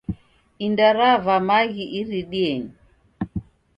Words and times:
Inda 0.65 0.87
rava 0.97 1.35
maghi 1.47 1.85
iridienyi. 1.99 2.73